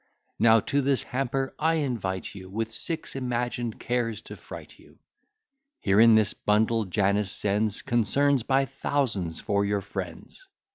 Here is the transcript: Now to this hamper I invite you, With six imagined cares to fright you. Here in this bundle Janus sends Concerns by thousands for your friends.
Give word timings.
Now 0.39 0.59
to 0.61 0.81
this 0.81 1.03
hamper 1.03 1.53
I 1.59 1.75
invite 1.75 2.33
you, 2.33 2.49
With 2.49 2.71
six 2.71 3.15
imagined 3.15 3.79
cares 3.79 4.19
to 4.23 4.35
fright 4.35 4.79
you. 4.79 4.97
Here 5.79 5.99
in 5.99 6.15
this 6.15 6.33
bundle 6.33 6.85
Janus 6.85 7.31
sends 7.31 7.83
Concerns 7.83 8.41
by 8.41 8.65
thousands 8.65 9.39
for 9.41 9.63
your 9.63 9.81
friends. 9.81 10.47